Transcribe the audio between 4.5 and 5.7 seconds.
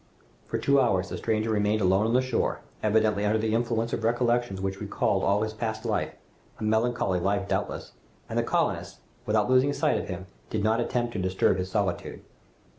which recalled all his